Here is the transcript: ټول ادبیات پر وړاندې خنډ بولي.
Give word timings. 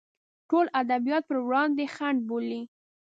ټول 0.49 0.65
ادبیات 0.81 1.23
پر 1.27 1.37
وړاندې 1.47 1.85
خنډ 1.95 2.19
بولي. 2.29 2.61